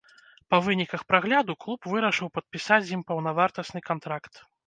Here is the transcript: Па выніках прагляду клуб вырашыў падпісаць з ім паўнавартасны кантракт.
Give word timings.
Па 0.53 0.59
выніках 0.67 1.01
прагляду 1.09 1.55
клуб 1.65 1.79
вырашыў 1.91 2.31
падпісаць 2.39 2.81
з 2.87 2.91
ім 2.97 3.05
паўнавартасны 3.13 3.79
кантракт. 3.93 4.33